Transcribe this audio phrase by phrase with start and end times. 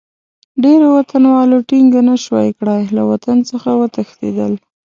[0.63, 4.53] ډېرو وطنوالو ټینګه نه شوای کړای، له وطن څخه وتښتېدل.